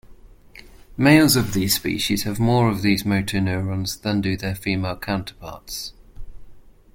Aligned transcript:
Males 0.97 1.35
of 1.35 1.53
these 1.53 1.75
species 1.75 2.23
have 2.23 2.39
more 2.39 2.69
of 2.71 2.81
these 2.81 3.03
motoneurons 3.03 4.01
than 4.01 4.19
do 4.19 4.35
their 4.35 4.55
female 4.55 4.97
counterparts. 4.97 5.93